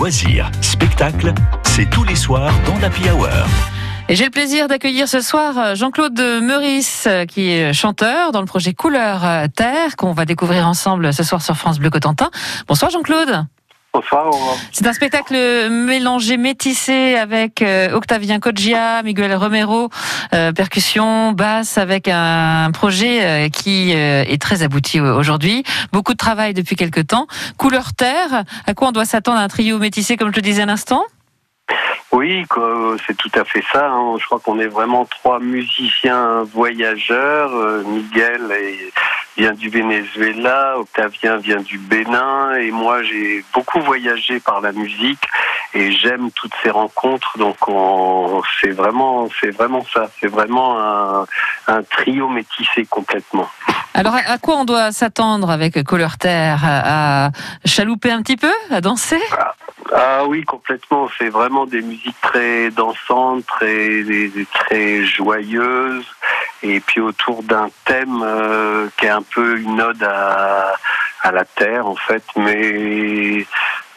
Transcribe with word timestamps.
loisirs, 0.00 0.50
spectacles, 0.62 1.34
c'est 1.62 1.90
tous 1.90 2.04
les 2.04 2.14
soirs 2.14 2.54
dans 2.64 2.78
l'Happy 2.78 3.02
Hour. 3.10 3.28
Et 4.08 4.16
j'ai 4.16 4.24
le 4.24 4.30
plaisir 4.30 4.66
d'accueillir 4.66 5.06
ce 5.06 5.20
soir 5.20 5.58
euh, 5.58 5.74
Jean-Claude 5.74 6.18
Meurice, 6.42 7.04
euh, 7.06 7.26
qui 7.26 7.50
est 7.50 7.74
chanteur 7.74 8.32
dans 8.32 8.40
le 8.40 8.46
projet 8.46 8.72
Couleur 8.72 9.22
euh, 9.26 9.46
Terre, 9.54 9.96
qu'on 9.96 10.14
va 10.14 10.24
découvrir 10.24 10.66
ensemble 10.66 11.12
ce 11.12 11.22
soir 11.22 11.42
sur 11.42 11.54
France 11.54 11.78
Bleu 11.78 11.90
Cotentin. 11.90 12.30
Bonsoir 12.66 12.90
Jean-Claude. 12.90 13.44
Bonsoir. 13.92 14.30
C'est 14.72 14.86
un 14.86 14.92
spectacle 14.92 15.34
mélangé, 15.68 16.36
métissé 16.36 17.16
avec 17.16 17.64
Octavien 17.92 18.38
Coggia, 18.38 19.02
Miguel 19.02 19.34
Romero, 19.34 19.90
percussion, 20.30 21.32
basse, 21.32 21.76
avec 21.76 22.06
un 22.08 22.70
projet 22.72 23.50
qui 23.50 23.90
est 23.90 24.40
très 24.40 24.62
abouti 24.62 25.00
aujourd'hui. 25.00 25.64
Beaucoup 25.92 26.12
de 26.12 26.18
travail 26.18 26.54
depuis 26.54 26.76
quelques 26.76 27.08
temps. 27.08 27.26
Couleur 27.56 27.92
Terre, 27.92 28.44
à 28.66 28.74
quoi 28.74 28.88
on 28.88 28.92
doit 28.92 29.04
s'attendre 29.04 29.38
à 29.38 29.42
un 29.42 29.48
trio 29.48 29.78
métissé, 29.78 30.16
comme 30.16 30.30
je 30.30 30.36
le 30.36 30.42
disais 30.42 30.62
à 30.62 30.66
l'instant? 30.66 31.04
Oui, 32.12 32.44
c'est 33.06 33.16
tout 33.16 33.30
à 33.34 33.44
fait 33.44 33.62
ça. 33.72 33.88
Hein. 33.88 34.16
Je 34.18 34.26
crois 34.26 34.40
qu'on 34.40 34.58
est 34.58 34.66
vraiment 34.66 35.04
trois 35.04 35.38
musiciens 35.38 36.42
voyageurs. 36.42 37.54
Euh, 37.54 37.84
Miguel 37.84 38.42
vient 39.36 39.52
du 39.52 39.68
Venezuela, 39.70 40.78
Octavien 40.78 41.36
vient 41.38 41.60
du 41.60 41.78
Bénin, 41.78 42.54
et 42.54 42.70
moi 42.70 43.02
j'ai 43.02 43.44
beaucoup 43.54 43.80
voyagé 43.80 44.40
par 44.40 44.60
la 44.60 44.72
musique 44.72 45.24
et 45.72 45.92
j'aime 45.92 46.30
toutes 46.32 46.54
ces 46.62 46.70
rencontres. 46.70 47.38
Donc 47.38 47.56
c'est 48.60 48.70
vraiment, 48.70 49.28
c'est 49.40 49.50
vraiment 49.50 49.84
ça. 49.92 50.10
C'est 50.20 50.28
vraiment 50.28 50.78
un, 50.80 51.26
un 51.68 51.82
trio 51.82 52.28
métissé 52.28 52.84
complètement. 52.86 53.48
Alors, 53.92 54.14
à 54.14 54.38
quoi 54.38 54.54
on 54.56 54.64
doit 54.64 54.92
s'attendre 54.92 55.50
avec 55.50 55.82
Couleur 55.84 56.16
Terre? 56.16 56.60
À 56.62 57.30
chalouper 57.64 58.12
un 58.12 58.22
petit 58.22 58.36
peu? 58.36 58.52
À 58.70 58.80
danser? 58.80 59.20
Ah, 59.32 59.54
ah 59.92 60.24
oui, 60.26 60.44
complètement. 60.44 61.08
C'est 61.18 61.28
vraiment 61.28 61.66
des 61.66 61.82
musiques 61.82 62.20
très 62.20 62.70
dansantes, 62.70 63.44
très, 63.46 64.04
très 64.54 65.04
joyeuses. 65.04 66.06
Et 66.62 66.80
puis 66.80 67.00
autour 67.00 67.42
d'un 67.42 67.68
thème 67.84 68.22
euh, 68.22 68.88
qui 68.96 69.06
est 69.06 69.10
un 69.10 69.22
peu 69.22 69.58
une 69.58 69.80
ode 69.80 70.02
à, 70.02 70.74
à 71.22 71.32
la 71.32 71.44
Terre, 71.44 71.86
en 71.86 71.96
fait. 71.96 72.22
Mais, 72.36 73.46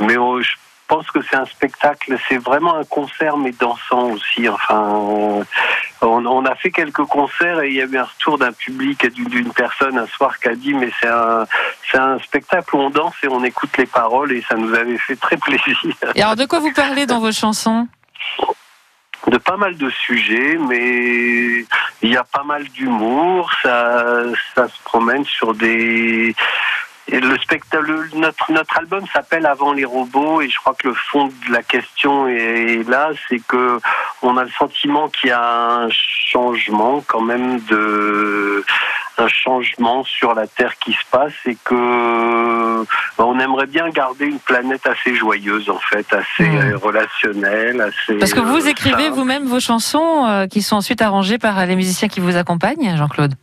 mais 0.00 0.16
oh, 0.16 0.40
je 0.42 0.52
pense 0.90 1.08
que 1.12 1.20
c'est 1.22 1.36
un 1.36 1.46
spectacle, 1.46 2.16
c'est 2.28 2.38
vraiment 2.38 2.74
un 2.74 2.84
concert, 2.84 3.36
mais 3.36 3.52
dansant 3.52 4.10
aussi. 4.10 4.48
Enfin, 4.48 5.44
on, 6.02 6.44
a 6.44 6.54
fait 6.56 6.72
quelques 6.72 7.04
concerts 7.04 7.60
et 7.60 7.68
il 7.68 7.74
y 7.76 7.80
a 7.80 7.84
eu 7.84 7.96
un 7.96 8.04
retour 8.04 8.38
d'un 8.38 8.52
public 8.52 9.04
et 9.04 9.10
d'une 9.10 9.52
personne 9.52 9.96
un 9.98 10.06
soir 10.08 10.38
qui 10.40 10.48
a 10.48 10.54
dit 10.54 10.74
mais 10.74 10.90
c'est 11.00 11.08
un 11.08 11.46
c'est 11.90 11.98
un 11.98 12.18
spectacle 12.18 12.74
où 12.74 12.78
on 12.80 12.90
danse 12.90 13.14
et 13.22 13.28
on 13.28 13.44
écoute 13.44 13.76
les 13.76 13.86
paroles 13.86 14.32
et 14.32 14.42
ça 14.48 14.56
nous 14.56 14.74
avait 14.74 14.98
fait 14.98 15.16
très 15.16 15.36
plaisir. 15.36 15.78
Et 16.14 16.22
alors 16.22 16.36
de 16.36 16.46
quoi 16.46 16.58
vous 16.58 16.72
parlez 16.72 17.06
dans 17.06 17.20
vos 17.20 17.32
chansons? 17.32 17.86
De 19.28 19.36
pas 19.36 19.56
mal 19.56 19.76
de 19.76 19.90
sujets, 19.90 20.58
mais 20.58 21.66
il 22.10 22.14
y 22.14 22.16
a 22.16 22.24
pas 22.24 22.42
mal 22.42 22.64
d'humour. 22.64 23.52
Ça, 23.62 24.24
se 24.56 24.82
promène 24.84 25.24
sur 25.24 25.54
des 25.54 26.34
le 27.08 27.36
spectacle, 27.38 28.08
notre, 28.14 28.52
notre 28.52 28.78
album 28.78 29.04
s'appelle 29.12 29.44
Avant 29.44 29.72
les 29.72 29.84
robots 29.84 30.40
et 30.42 30.48
je 30.48 30.56
crois 30.60 30.74
que 30.74 30.88
le 30.88 30.94
fond 30.94 31.26
de 31.26 31.52
la 31.52 31.62
question 31.62 32.28
est 32.28 32.88
là, 32.88 33.10
c'est 33.28 33.40
que 33.48 33.80
on 34.22 34.36
a 34.36 34.44
le 34.44 34.50
sentiment 34.50 35.08
qu'il 35.08 35.30
y 35.30 35.32
a 35.32 35.84
un 35.84 35.88
changement 35.90 37.02
quand 37.06 37.20
même 37.20 37.58
de 37.62 38.64
un 39.18 39.28
changement 39.28 40.04
sur 40.04 40.34
la 40.34 40.46
Terre 40.46 40.78
qui 40.78 40.92
se 40.92 41.04
passe 41.10 41.34
et 41.46 41.56
que 41.64 41.74
bah, 43.18 43.24
on 43.26 43.38
aimerait 43.38 43.66
bien 43.66 43.88
garder 43.90 44.26
une 44.26 44.38
planète 44.38 44.86
assez 44.86 45.14
joyeuse 45.14 45.68
en 45.70 45.78
fait, 45.78 46.06
assez 46.12 46.48
mmh. 46.48 46.76
relationnelle, 46.76 47.80
assez. 47.80 48.14
Parce 48.18 48.34
que 48.34 48.40
vous 48.40 48.66
euh, 48.66 48.70
écrivez 48.70 49.10
vous-même 49.10 49.46
vos 49.46 49.60
chansons 49.60 50.26
euh, 50.26 50.46
qui 50.46 50.62
sont 50.62 50.76
ensuite 50.76 51.02
arrangées 51.02 51.38
par 51.38 51.64
les 51.66 51.76
musiciens 51.76 52.08
qui 52.08 52.20
vous 52.20 52.36
accompagnent, 52.36 52.96
Jean-Claude. 52.96 53.34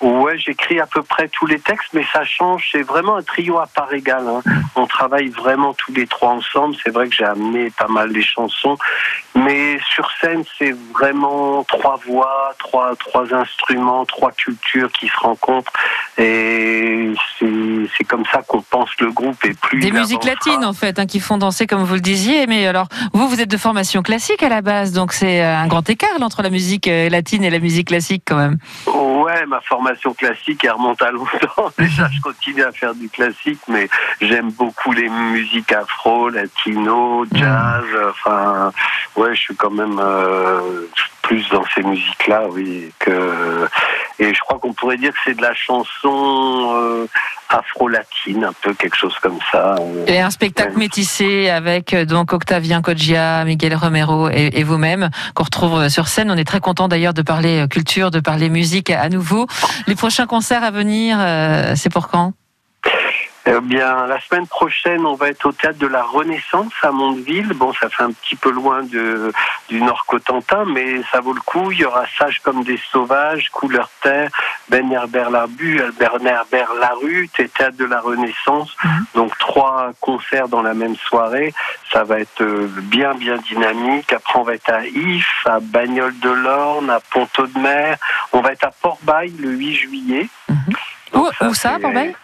Ouais, 0.00 0.38
j'écris 0.38 0.78
à 0.78 0.86
peu 0.86 1.02
près 1.02 1.28
tous 1.28 1.46
les 1.46 1.58
textes, 1.58 1.92
mais 1.92 2.04
ça 2.12 2.24
change. 2.24 2.68
C'est 2.70 2.82
vraiment 2.82 3.16
un 3.16 3.22
trio 3.22 3.58
à 3.58 3.66
part 3.66 3.92
égale. 3.92 4.24
Hein. 4.28 4.42
On 4.76 4.86
travaille 4.86 5.28
vraiment 5.28 5.74
tous 5.74 5.92
les 5.92 6.06
trois 6.06 6.30
ensemble. 6.30 6.76
C'est 6.84 6.90
vrai 6.90 7.08
que 7.08 7.14
j'ai 7.16 7.24
amené 7.24 7.70
pas 7.70 7.88
mal 7.88 8.10
les 8.10 8.22
chansons, 8.22 8.78
mais 9.34 9.78
sur 9.92 10.08
scène, 10.20 10.44
c'est 10.56 10.74
vraiment 10.92 11.64
trois 11.64 11.98
voix, 12.06 12.54
trois 12.58 12.94
trois 12.94 13.34
instruments, 13.34 14.04
trois 14.04 14.30
cultures 14.30 14.92
qui 14.92 15.08
se 15.08 15.18
rencontrent. 15.18 15.72
Et 16.16 16.87
c'est 17.38 18.04
comme 18.04 18.24
ça 18.30 18.42
qu'on 18.46 18.62
pense 18.62 18.90
le 19.00 19.10
groupe 19.10 19.44
et 19.44 19.54
plus. 19.54 19.80
Des 19.80 19.92
musiques 19.92 20.24
latines 20.24 20.64
en 20.64 20.72
fait, 20.72 20.98
hein, 20.98 21.06
qui 21.06 21.20
font 21.20 21.38
danser 21.38 21.66
comme 21.66 21.82
vous 21.82 21.94
le 21.94 22.00
disiez. 22.00 22.46
Mais 22.46 22.66
alors, 22.66 22.88
vous, 23.12 23.28
vous 23.28 23.40
êtes 23.40 23.50
de 23.50 23.56
formation 23.56 24.02
classique 24.02 24.42
à 24.42 24.48
la 24.48 24.62
base, 24.62 24.92
donc 24.92 25.12
c'est 25.12 25.42
un 25.42 25.66
grand 25.66 25.88
écart 25.88 26.10
entre 26.20 26.42
la 26.42 26.50
musique 26.50 26.88
euh, 26.88 27.08
latine 27.08 27.44
et 27.44 27.50
la 27.50 27.58
musique 27.58 27.88
classique 27.88 28.22
quand 28.26 28.36
même. 28.36 28.58
Ouais, 28.86 29.46
ma 29.46 29.60
formation 29.60 30.14
classique, 30.14 30.64
elle 30.64 30.72
remonte 30.72 31.02
à 31.02 31.10
longtemps. 31.10 31.70
Déjà, 31.78 32.08
je 32.10 32.20
continue 32.20 32.62
à 32.62 32.72
faire 32.72 32.94
du 32.94 33.08
classique, 33.08 33.60
mais 33.68 33.88
j'aime 34.20 34.50
beaucoup 34.52 34.92
les 34.92 35.08
musiques 35.08 35.72
afro, 35.72 36.28
latino, 36.28 37.24
jazz. 37.32 37.84
Enfin, 38.10 38.72
ouais, 39.16 39.34
je 39.34 39.40
suis 39.40 39.56
quand 39.56 39.70
même 39.70 39.98
euh, 39.98 40.86
plus 41.28 41.46
dans 41.50 41.64
ces 41.74 41.82
musiques-là, 41.82 42.44
oui. 42.50 42.90
Que... 42.98 43.68
Et 44.18 44.34
je 44.34 44.40
crois 44.40 44.58
qu'on 44.58 44.72
pourrait 44.72 44.96
dire 44.96 45.12
que 45.12 45.18
c'est 45.24 45.36
de 45.36 45.42
la 45.42 45.54
chanson 45.54 46.72
euh, 46.74 47.06
afro-latine, 47.50 48.44
un 48.44 48.52
peu 48.62 48.72
quelque 48.72 48.96
chose 48.96 49.14
comme 49.20 49.38
ça. 49.52 49.76
Et 50.06 50.20
un 50.20 50.30
spectacle 50.30 50.76
métissé 50.76 51.50
avec 51.50 51.92
euh, 51.92 52.06
donc 52.06 52.32
Octavien 52.32 52.80
Coggia, 52.80 53.44
Miguel 53.44 53.76
Romero 53.76 54.30
et, 54.30 54.62
vous-même 54.64 55.10
qu'on 55.34 55.44
retrouve 55.44 55.74
euh, 55.74 55.88
sur 55.90 56.08
scène. 56.08 56.30
On 56.30 56.36
est 56.36 56.44
très 56.44 56.60
content 56.60 56.88
d'ailleurs 56.88 57.14
de 57.14 57.22
parler 57.22 57.66
culture, 57.70 58.10
de 58.10 58.20
parler 58.20 58.48
musique 58.48 58.90
à 58.90 59.08
nouveau. 59.10 59.46
Les 59.86 59.94
prochains 59.94 60.26
concerts 60.26 60.64
à 60.64 60.70
venir, 60.70 61.18
c'est 61.76 61.92
pour 61.92 62.08
quand? 62.08 62.32
Eh 63.56 63.60
bien, 63.62 64.06
la 64.06 64.20
semaine 64.20 64.46
prochaine, 64.46 65.06
on 65.06 65.14
va 65.14 65.28
être 65.28 65.46
au 65.46 65.52
théâtre 65.52 65.78
de 65.78 65.86
la 65.86 66.02
Renaissance 66.02 66.72
à 66.82 66.90
Mondeville. 66.90 67.52
Bon, 67.54 67.72
ça 67.72 67.88
fait 67.88 68.02
un 68.02 68.12
petit 68.12 68.36
peu 68.36 68.50
loin 68.50 68.82
de, 68.82 69.32
du 69.68 69.80
Nord 69.80 70.04
Cotentin, 70.06 70.64
mais 70.66 71.02
ça 71.10 71.20
vaut 71.20 71.32
le 71.32 71.40
coup. 71.40 71.72
Il 71.72 71.78
y 71.78 71.84
aura 71.84 72.04
Sage 72.18 72.40
comme 72.40 72.62
des 72.64 72.78
sauvages, 72.92 73.48
Couleur 73.50 73.88
Terre, 74.02 74.30
Ben 74.68 74.90
Herbert 74.92 75.30
Larbu, 75.30 75.80
Albert 75.80 76.18
Herbert 76.24 76.74
Larue, 76.78 77.28
théâtre 77.28 77.76
de 77.76 77.84
la 77.84 78.00
Renaissance. 78.00 78.74
Mhm. 78.84 79.04
Donc 79.14 79.38
trois 79.38 79.92
concerts 80.00 80.48
dans 80.48 80.62
la 80.62 80.74
même 80.74 80.96
soirée. 80.96 81.54
Ça 81.92 82.04
va 82.04 82.20
être 82.20 82.42
euh, 82.42 82.68
bien, 82.82 83.14
bien 83.14 83.38
dynamique. 83.38 84.12
Après, 84.12 84.38
on 84.38 84.42
va 84.42 84.54
être 84.54 84.70
à 84.70 84.84
If, 84.86 85.46
à 85.46 85.60
Bagnoles 85.60 86.18
de 86.18 86.30
l'Orne, 86.30 86.90
à 86.90 87.00
Ponto 87.00 87.46
de 87.46 87.58
Mer. 87.58 87.96
On 88.32 88.40
va 88.40 88.52
être 88.52 88.64
à 88.64 88.70
Port-Bail 88.82 89.32
le 89.38 89.50
8 89.50 89.74
juillet. 89.74 90.28
Mhm. 90.48 90.74
où, 91.14 91.54
ça, 91.54 91.78
Port-Bail? 91.78 92.14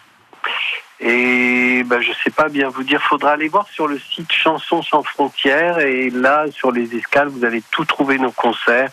Et 1.07 1.85
ben, 1.85 2.01
je 2.01 2.13
sais 2.25 2.31
pas 2.31 2.49
bien 2.49 2.71
vous 2.71 2.83
dire, 2.83 3.01
faudra 3.03 3.33
aller 3.33 3.49
voir 3.49 3.67
sur 3.71 3.87
le 3.87 3.99
site 3.99 4.33
Chansons 4.33 4.83
sans 4.83 5.03
frontières 5.03 5.79
et 5.79 6.09
là 6.09 6.47
sur 6.51 6.73
les 6.73 6.97
escales 6.97 7.29
vous 7.29 7.45
allez 7.45 7.63
tout 7.71 7.85
trouver 7.85 8.17
nos 8.19 8.31
concerts. 8.31 8.89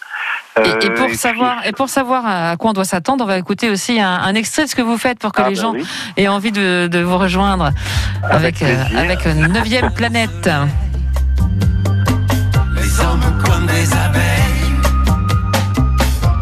et, 0.58 0.70
euh, 0.70 0.96
pour 0.96 1.10
savoir 1.12 1.66
et 1.66 1.72
pour 1.72 1.88
savoir 1.88 2.26
à 2.26 2.58
quoi 2.58 2.72
on 2.72 2.74
doit 2.74 2.84
s'attendre, 2.84 3.24
on 3.24 3.28
va 3.28 3.38
écouter 3.38 3.70
aussi 3.70 4.02
un, 4.02 4.36
extrait 4.36 4.66
de 4.66 4.70
ce 4.70 4.76
que 4.76 4.82
vous 4.82 4.98
faites 4.98 5.20
pour 5.20 5.32
que 5.32 5.42
ah, 5.42 5.50
les 5.50 5.56
ben 5.56 5.62
gens 5.62 5.74
aient 6.18 6.28
envie 6.28 6.52
de, 6.52 7.02
vous 7.02 7.18
rejoindre 7.18 7.72
avec 8.30 8.62
avec, 8.62 9.26
euh, 9.26 9.34
Neuvième 9.34 9.94
Planète. 9.94 10.50
Les 12.76 13.00
hommes 13.00 13.42
comme 13.46 13.68
des 13.68 13.94
abeilles, 13.94 14.76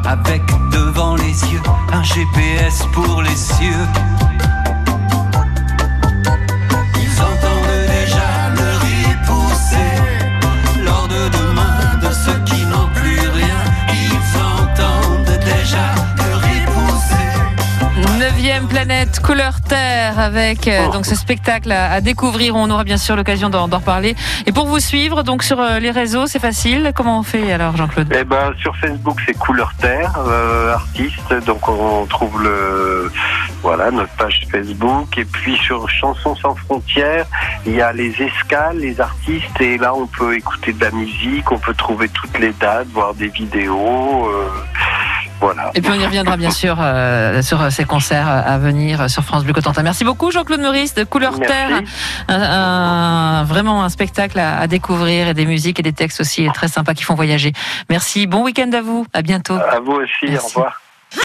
avec 0.03 0.41
devant 0.71 1.15
les 1.15 1.51
yeux 1.51 1.61
un 1.93 2.01
GPS 2.01 2.83
pour 2.91 3.21
les 3.21 3.35
cieux. 3.35 4.08
Planète 18.67 19.19
couleur 19.19 19.61
terre 19.61 20.19
avec 20.19 20.67
euh, 20.67 20.85
oh. 20.87 20.91
donc 20.91 21.05
ce 21.05 21.15
spectacle 21.15 21.71
à, 21.71 22.01
découvrir. 22.01 22.55
On 22.55 22.69
aura 22.69 22.83
bien 22.83 22.97
sûr 22.97 23.15
l'occasion 23.15 23.49
d'en 23.49 23.65
reparler. 23.65 24.15
Et 24.45 24.51
pour 24.51 24.67
vous 24.67 24.79
suivre 24.79 25.23
donc 25.23 25.43
sur 25.43 25.59
euh, 25.59 25.79
les 25.79 25.91
réseaux, 25.91 26.27
c'est 26.27 26.39
facile. 26.39 26.91
Comment 26.95 27.19
on 27.19 27.23
fait 27.23 27.51
alors, 27.51 27.77
Jean-Claude? 27.77 28.07
Eh 28.15 28.23
ben 28.23 28.53
sur 28.59 28.75
Facebook, 28.77 29.19
c'est 29.25 29.37
couleur 29.37 29.73
terre 29.79 30.13
euh, 30.17 30.73
artiste. 30.73 31.33
Donc 31.45 31.67
on 31.69 32.05
trouve 32.05 32.43
le 32.43 33.11
voilà 33.61 33.91
notre 33.91 34.13
page 34.13 34.47
Facebook. 34.51 35.17
Et 35.17 35.25
puis 35.25 35.57
sur 35.57 35.89
Chansons 35.89 36.35
sans 36.35 36.55
frontières, 36.55 37.25
il 37.65 37.75
y 37.75 37.81
a 37.81 37.93
les 37.93 38.13
escales, 38.21 38.77
les 38.77 38.99
artistes. 38.99 39.59
Et 39.61 39.77
là, 39.77 39.93
on 39.93 40.07
peut 40.07 40.35
écouter 40.35 40.73
de 40.73 40.83
la 40.83 40.91
musique, 40.91 41.51
on 41.51 41.59
peut 41.59 41.73
trouver 41.73 42.09
toutes 42.09 42.37
les 42.39 42.53
dates, 42.53 42.87
voir 42.87 43.13
des 43.13 43.29
vidéos. 43.29 44.29
Voilà. 45.39 45.71
Et 45.75 45.81
puis 45.81 45.89
on 45.91 45.95
y 45.99 46.05
reviendra 46.05 46.35
bien 46.37 46.51
sûr 46.51 46.77
euh, 46.79 47.41
sur 47.41 47.71
ces 47.71 47.85
concerts 47.85 48.27
à 48.27 48.57
venir 48.57 49.09
sur 49.09 49.23
France 49.23 49.43
Bleu 49.43 49.53
Cotentin. 49.53 49.83
Merci 49.83 50.03
beaucoup 50.03 50.31
Jean-Claude 50.31 50.59
Maurice 50.61 50.93
de 50.95 51.03
Couleur 51.03 51.37
Merci. 51.37 51.47
Terre. 51.53 51.81
Un, 52.27 52.41
un- 52.41 53.43
vraiment 53.45 53.83
un 53.83 53.89
spectacle 53.89 54.37
à, 54.39 54.59
à 54.59 54.67
découvrir 54.67 55.27
et 55.29 55.33
des 55.33 55.45
musiques 55.45 55.79
et 55.79 55.83
des 55.83 55.93
textes 55.93 56.21
aussi 56.21 56.47
très 56.53 56.67
sympas 56.67 56.93
qui 56.93 57.03
font 57.03 57.15
voyager. 57.15 57.53
Merci. 57.89 58.27
Bon 58.27 58.43
week-end 58.43 58.69
à 58.73 58.81
vous. 58.81 59.05
À 59.13 59.21
bientôt. 59.21 59.55
À 59.55 59.79
vous 59.79 59.93
aussi, 59.93 60.11
Merci. 60.31 60.45
au 60.45 60.47
revoir. 60.59 60.81